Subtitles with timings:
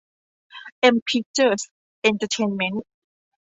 [0.79, 1.61] เอ็ม พิคเจอร์ส
[2.01, 2.85] เอ็นเตอร์เทนเม้นท์